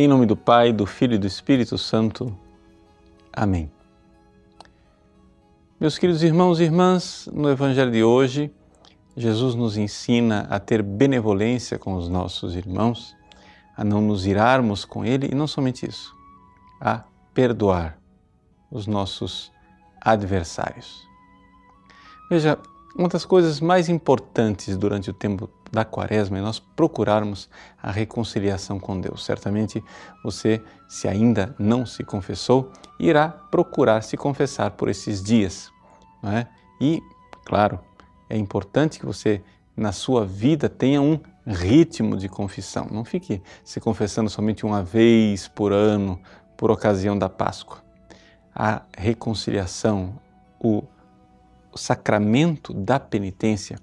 Em 0.00 0.06
nome 0.06 0.26
do 0.26 0.36
Pai, 0.36 0.72
do 0.72 0.86
Filho 0.86 1.16
e 1.16 1.18
do 1.18 1.26
Espírito 1.26 1.76
Santo. 1.76 2.32
Amém. 3.32 3.68
Meus 5.80 5.98
queridos 5.98 6.22
irmãos 6.22 6.60
e 6.60 6.62
irmãs, 6.62 7.28
no 7.32 7.50
Evangelho 7.50 7.90
de 7.90 8.04
hoje, 8.04 8.48
Jesus 9.16 9.56
nos 9.56 9.76
ensina 9.76 10.46
a 10.50 10.60
ter 10.60 10.84
benevolência 10.84 11.80
com 11.80 11.96
os 11.96 12.08
nossos 12.08 12.54
irmãos, 12.54 13.16
a 13.76 13.82
não 13.82 14.00
nos 14.00 14.24
irarmos 14.24 14.84
com 14.84 15.04
ele 15.04 15.30
e 15.32 15.34
não 15.34 15.48
somente 15.48 15.84
isso, 15.84 16.14
a 16.80 17.02
perdoar 17.34 17.98
os 18.70 18.86
nossos 18.86 19.50
adversários. 20.00 21.02
Veja, 22.30 22.56
uma 22.96 23.08
das 23.08 23.24
coisas 23.24 23.60
mais 23.60 23.88
importantes 23.88 24.76
durante 24.76 25.10
o 25.10 25.12
tempo 25.12 25.48
da 25.70 25.84
quaresma 25.84 26.38
é 26.38 26.40
nós 26.40 26.58
procurarmos 26.58 27.48
a 27.82 27.90
reconciliação 27.90 28.78
com 28.78 29.00
Deus. 29.00 29.24
Certamente 29.24 29.82
você, 30.22 30.62
se 30.88 31.06
ainda 31.06 31.54
não 31.58 31.84
se 31.84 32.02
confessou, 32.04 32.72
irá 32.98 33.28
procurar 33.28 34.02
se 34.02 34.16
confessar 34.16 34.72
por 34.72 34.88
esses 34.88 35.22
dias. 35.22 35.70
Não 36.22 36.32
é? 36.32 36.48
E, 36.80 37.02
claro, 37.44 37.78
é 38.28 38.36
importante 38.36 38.98
que 38.98 39.06
você, 39.06 39.42
na 39.76 39.92
sua 39.92 40.24
vida, 40.24 40.68
tenha 40.68 41.00
um 41.00 41.20
ritmo 41.46 42.16
de 42.16 42.28
confissão. 42.28 42.86
Não 42.90 43.04
fique 43.04 43.42
se 43.64 43.80
confessando 43.80 44.28
somente 44.28 44.66
uma 44.66 44.82
vez 44.82 45.48
por 45.48 45.72
ano, 45.72 46.20
por 46.56 46.70
ocasião 46.70 47.18
da 47.18 47.28
Páscoa. 47.28 47.78
A 48.54 48.82
reconciliação, 48.96 50.18
o 50.60 50.82
sacramento 51.74 52.74
da 52.74 52.98
penitência, 52.98 53.78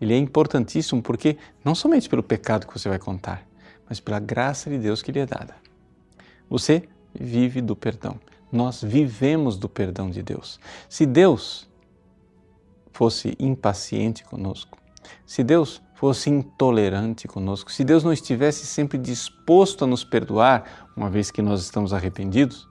ele 0.00 0.14
é 0.14 0.18
importantíssimo 0.18 1.02
porque 1.02 1.36
não 1.64 1.74
somente 1.74 2.08
pelo 2.08 2.22
pecado 2.22 2.66
que 2.66 2.78
você 2.78 2.88
vai 2.88 2.98
contar, 2.98 3.46
mas 3.88 4.00
pela 4.00 4.20
graça 4.20 4.70
de 4.70 4.78
Deus 4.78 5.02
que 5.02 5.10
lhe 5.10 5.20
é 5.20 5.26
dada. 5.26 5.56
Você 6.48 6.88
vive 7.14 7.60
do 7.60 7.74
perdão. 7.74 8.18
Nós 8.50 8.82
vivemos 8.82 9.56
do 9.56 9.68
perdão 9.68 10.10
de 10.10 10.22
Deus. 10.22 10.58
Se 10.88 11.04
Deus 11.04 11.68
fosse 12.92 13.36
impaciente 13.38 14.24
conosco, 14.24 14.78
se 15.26 15.44
Deus 15.44 15.82
fosse 15.94 16.30
intolerante 16.30 17.26
conosco, 17.26 17.70
se 17.72 17.84
Deus 17.84 18.04
não 18.04 18.12
estivesse 18.12 18.66
sempre 18.66 18.98
disposto 18.98 19.84
a 19.84 19.86
nos 19.86 20.04
perdoar, 20.04 20.88
uma 20.96 21.10
vez 21.10 21.30
que 21.30 21.42
nós 21.42 21.62
estamos 21.62 21.92
arrependidos, 21.92 22.68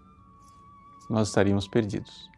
nós 1.10 1.28
estaríamos 1.28 1.68
perdidos. 1.68 2.30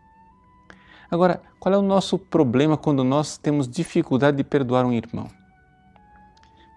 Agora, 1.11 1.41
qual 1.59 1.73
é 1.73 1.77
o 1.77 1.81
nosso 1.81 2.17
problema 2.17 2.77
quando 2.77 3.03
nós 3.03 3.37
temos 3.37 3.67
dificuldade 3.67 4.37
de 4.37 4.43
perdoar 4.43 4.85
um 4.85 4.93
irmão? 4.93 5.27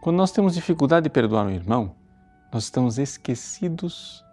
Quando 0.01 0.17
nós 0.17 0.33
temos 0.33 0.55
dificuldade 0.55 1.05
de 1.05 1.11
perdoar 1.11 1.47
um 1.47 1.51
irmão, 1.51 1.95
nós 2.53 2.65
estamos 2.65 2.99
esquecidos 2.99 4.25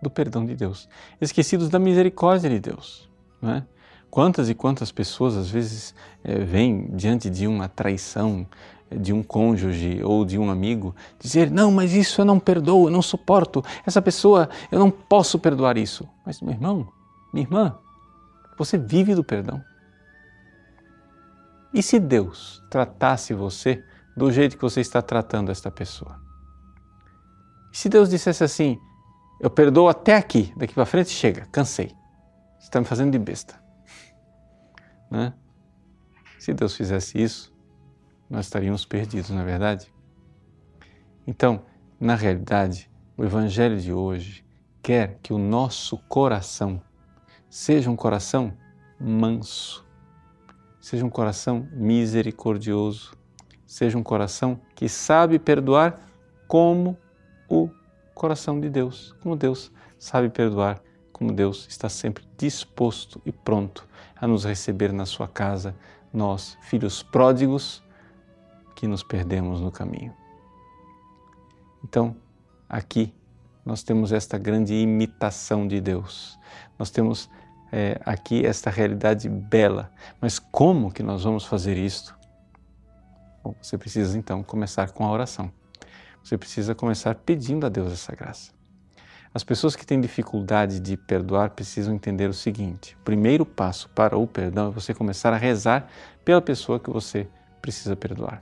do 0.00 0.10
perdão 0.10 0.44
de 0.44 0.54
Deus, 0.54 0.88
esquecidos 1.20 1.68
da 1.68 1.78
misericórdia 1.78 2.50
de 2.50 2.60
Deus. 2.60 3.08
Não 3.40 3.52
é? 3.52 3.64
Quantas 4.10 4.48
e 4.48 4.54
quantas 4.54 4.92
pessoas 4.92 5.36
às 5.36 5.50
vezes 5.50 5.94
é, 6.22 6.38
vêm 6.38 6.88
diante 6.92 7.28
de 7.28 7.46
uma 7.48 7.68
traição 7.68 8.46
de 8.90 9.12
um 9.12 9.22
cônjuge 9.22 10.00
ou 10.04 10.24
de 10.24 10.38
um 10.38 10.50
amigo 10.50 10.94
dizer: 11.18 11.50
Não, 11.50 11.72
mas 11.72 11.92
isso 11.94 12.20
eu 12.20 12.24
não 12.24 12.38
perdoo, 12.38 12.86
eu 12.86 12.92
não 12.92 13.02
suporto, 13.02 13.64
essa 13.84 14.00
pessoa 14.00 14.48
eu 14.70 14.78
não 14.78 14.90
posso 14.90 15.38
perdoar 15.38 15.76
isso. 15.76 16.08
Mas, 16.24 16.40
meu 16.40 16.52
irmão, 16.52 16.86
minha 17.32 17.44
irmã, 17.44 17.76
você 18.56 18.78
vive 18.78 19.14
do 19.14 19.24
perdão. 19.24 19.64
E 21.72 21.82
se 21.82 21.98
Deus 21.98 22.62
tratasse 22.70 23.34
você 23.34 23.84
do 24.16 24.30
jeito 24.30 24.56
que 24.56 24.62
você 24.62 24.80
está 24.80 25.02
tratando 25.02 25.50
esta 25.50 25.70
pessoa? 25.70 26.20
Se 27.72 27.88
Deus 27.88 28.08
dissesse 28.08 28.44
assim: 28.44 28.78
Eu 29.40 29.50
perdoo 29.50 29.88
até 29.88 30.16
aqui, 30.16 30.52
daqui 30.56 30.72
para 30.72 30.86
frente 30.86 31.10
chega, 31.10 31.46
cansei. 31.46 31.88
Você 32.58 32.66
está 32.66 32.80
me 32.80 32.86
fazendo 32.86 33.10
de 33.10 33.18
besta. 33.18 33.60
Né? 35.10 35.32
Se 36.38 36.52
Deus 36.52 36.74
fizesse 36.74 37.22
isso, 37.22 37.54
nós 38.28 38.46
estaríamos 38.46 38.84
perdidos, 38.84 39.30
não 39.30 39.42
é 39.42 39.44
verdade? 39.44 39.92
Então, 41.26 41.62
na 42.00 42.14
realidade, 42.14 42.90
o 43.16 43.24
Evangelho 43.24 43.78
de 43.78 43.92
hoje 43.92 44.44
quer 44.82 45.18
que 45.22 45.32
o 45.32 45.38
nosso 45.38 45.98
coração 46.08 46.82
seja 47.54 47.88
um 47.88 47.94
coração 47.94 48.52
manso, 48.98 49.86
seja 50.80 51.06
um 51.06 51.08
coração 51.08 51.68
misericordioso, 51.70 53.16
seja 53.64 53.96
um 53.96 54.02
coração 54.02 54.60
que 54.74 54.88
sabe 54.88 55.38
perdoar 55.38 56.00
como 56.48 56.98
o 57.48 57.70
coração 58.12 58.58
de 58.58 58.68
Deus, 58.68 59.14
como 59.22 59.36
Deus 59.36 59.70
sabe 60.00 60.30
perdoar, 60.30 60.82
como 61.12 61.32
Deus 61.32 61.68
está 61.70 61.88
sempre 61.88 62.24
disposto 62.36 63.22
e 63.24 63.30
pronto 63.30 63.86
a 64.16 64.26
nos 64.26 64.44
receber 64.44 64.92
na 64.92 65.06
sua 65.06 65.28
casa, 65.28 65.76
nós, 66.12 66.58
filhos 66.60 67.04
pródigos, 67.04 67.84
que 68.74 68.88
nos 68.88 69.04
perdemos 69.04 69.60
no 69.60 69.70
caminho. 69.70 70.12
Então, 71.84 72.16
aqui 72.68 73.14
nós 73.64 73.84
temos 73.84 74.10
esta 74.10 74.36
grande 74.36 74.74
imitação 74.74 75.68
de 75.68 75.80
Deus. 75.80 76.36
Nós 76.76 76.90
temos 76.90 77.30
é, 77.74 78.00
aqui 78.06 78.46
esta 78.46 78.70
realidade 78.70 79.28
bela. 79.28 79.90
Mas 80.20 80.38
como 80.38 80.92
que 80.92 81.02
nós 81.02 81.24
vamos 81.24 81.44
fazer 81.44 81.76
isto? 81.76 82.16
Bom, 83.42 83.52
você 83.60 83.76
precisa 83.76 84.16
então 84.16 84.44
começar 84.44 84.92
com 84.92 85.04
a 85.04 85.10
oração. 85.10 85.50
Você 86.22 86.38
precisa 86.38 86.72
começar 86.72 87.16
pedindo 87.16 87.66
a 87.66 87.68
Deus 87.68 87.92
essa 87.92 88.14
graça. 88.14 88.52
As 89.34 89.42
pessoas 89.42 89.74
que 89.74 89.84
têm 89.84 90.00
dificuldade 90.00 90.78
de 90.78 90.96
perdoar 90.96 91.50
precisam 91.50 91.92
entender 91.92 92.30
o 92.30 92.32
seguinte: 92.32 92.96
o 93.00 93.02
primeiro 93.04 93.44
passo 93.44 93.88
para 93.88 94.16
o 94.16 94.24
perdão 94.24 94.68
é 94.68 94.70
você 94.70 94.94
começar 94.94 95.32
a 95.32 95.36
rezar 95.36 95.88
pela 96.24 96.40
pessoa 96.40 96.78
que 96.78 96.88
você 96.88 97.26
precisa 97.60 97.96
perdoar. 97.96 98.40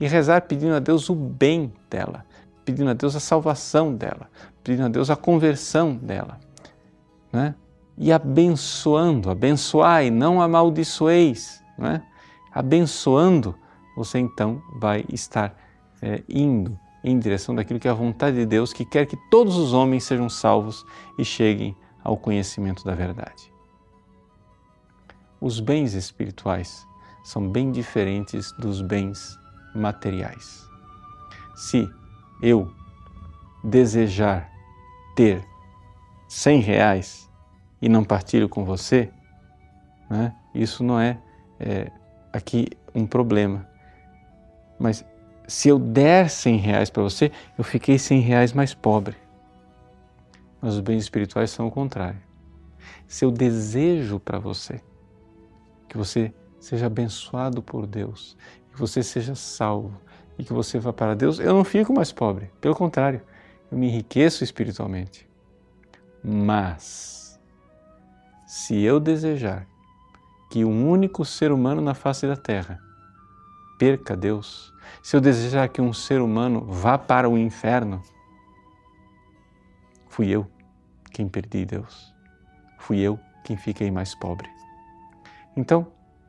E 0.00 0.08
rezar 0.08 0.42
pedindo 0.42 0.74
a 0.74 0.80
Deus 0.80 1.08
o 1.08 1.14
bem 1.14 1.72
dela, 1.88 2.26
pedindo 2.64 2.90
a 2.90 2.94
Deus 2.94 3.14
a 3.14 3.20
salvação 3.20 3.94
dela, 3.94 4.28
pedindo 4.64 4.86
a 4.86 4.88
Deus 4.88 5.08
a 5.08 5.14
conversão 5.14 5.94
dela. 5.94 6.40
Né? 7.32 7.54
E 7.96 8.12
abençoando, 8.12 9.30
abençoai, 9.30 10.10
não 10.10 10.40
amaldiçoeis, 10.40 11.62
não 11.78 11.88
é? 11.88 12.02
abençoando, 12.52 13.54
você 13.96 14.18
então 14.18 14.62
vai 14.78 15.04
estar 15.08 15.56
é, 16.00 16.22
indo 16.28 16.78
em 17.04 17.18
direção 17.18 17.54
daquilo 17.54 17.80
que 17.80 17.88
é 17.88 17.90
a 17.90 17.94
vontade 17.94 18.36
de 18.36 18.46
Deus, 18.46 18.72
que 18.72 18.84
quer 18.84 19.06
que 19.06 19.16
todos 19.30 19.56
os 19.56 19.72
homens 19.72 20.04
sejam 20.04 20.28
salvos 20.28 20.84
e 21.18 21.24
cheguem 21.24 21.76
ao 22.04 22.16
conhecimento 22.16 22.84
da 22.84 22.94
verdade. 22.94 23.52
Os 25.40 25.58
bens 25.58 25.94
espirituais 25.94 26.86
são 27.24 27.48
bem 27.48 27.72
diferentes 27.72 28.52
dos 28.52 28.80
bens 28.80 29.38
materiais. 29.74 30.68
Se 31.56 31.88
eu 32.40 32.70
desejar 33.64 34.50
ter 35.14 35.44
100 36.28 36.60
reais, 36.60 37.30
e 37.82 37.88
não 37.88 38.04
partilho 38.04 38.48
com 38.48 38.64
você, 38.64 39.10
né? 40.08 40.32
isso 40.54 40.84
não 40.84 41.00
é, 41.00 41.18
é 41.58 41.90
aqui 42.32 42.68
um 42.94 43.04
problema. 43.04 43.68
Mas 44.78 45.04
se 45.48 45.68
eu 45.68 45.80
der 45.80 46.30
100 46.30 46.56
reais 46.58 46.90
para 46.90 47.02
você, 47.02 47.32
eu 47.58 47.64
fiquei 47.64 47.98
100 47.98 48.20
reais 48.20 48.52
mais 48.52 48.72
pobre. 48.72 49.16
Mas 50.60 50.74
os 50.74 50.80
bens 50.80 51.02
espirituais 51.02 51.50
são 51.50 51.66
o 51.66 51.70
contrário. 51.72 52.20
Se 53.08 53.24
eu 53.24 53.32
desejo 53.32 54.20
para 54.20 54.38
você 54.38 54.80
que 55.88 55.98
você 55.98 56.32
seja 56.60 56.86
abençoado 56.86 57.60
por 57.60 57.86
Deus, 57.86 58.36
que 58.72 58.78
você 58.78 59.02
seja 59.02 59.34
salvo 59.34 60.00
e 60.38 60.44
que 60.44 60.52
você 60.52 60.78
vá 60.78 60.92
para 60.92 61.14
Deus, 61.14 61.40
eu 61.40 61.52
não 61.52 61.64
fico 61.64 61.92
mais 61.92 62.12
pobre. 62.12 62.50
Pelo 62.60 62.76
contrário, 62.76 63.20
eu 63.70 63.76
me 63.76 63.88
enriqueço 63.88 64.44
espiritualmente. 64.44 65.28
Mas 66.22 67.21
se 68.52 68.82
eu 68.82 69.00
desejar 69.00 69.66
que 70.50 70.62
um 70.62 70.86
único 70.86 71.24
ser 71.24 71.50
humano 71.50 71.80
na 71.80 71.94
face 71.94 72.26
da 72.26 72.36
terra 72.36 72.78
perca 73.78 74.14
Deus, 74.14 74.74
se 75.02 75.16
eu 75.16 75.22
desejar 75.22 75.70
que 75.70 75.80
um 75.80 75.90
ser 75.90 76.20
humano 76.20 76.60
vá 76.66 76.98
para 76.98 77.30
o 77.30 77.38
inferno, 77.38 78.02
fui 80.06 80.28
eu 80.28 80.46
quem 81.14 81.30
perdi 81.30 81.64
Deus. 81.64 82.14
Fui 82.78 82.98
eu 83.00 83.18
quem 83.42 83.56
fiquei 83.56 83.90
mais 83.90 84.14
pobre. 84.14 84.50
Então, 85.56 85.86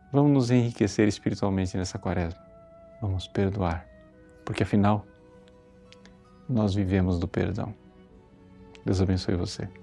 vamos 0.09 0.31
nos 0.31 0.49
enriquecer 0.49 1.09
espiritualmente 1.09 1.75
nessa 1.75 1.99
quaresma. 1.99 2.41
Vamos 3.01 3.27
perdoar, 3.27 3.85
porque 4.45 4.63
afinal, 4.63 5.05
nós 6.47 6.73
vivemos 6.73 7.19
do 7.19 7.27
perdão. 7.27 7.75
Deus 8.85 9.01
abençoe 9.01 9.35
você. 9.35 9.82